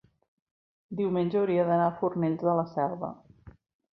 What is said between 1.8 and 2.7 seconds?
a Fornells de la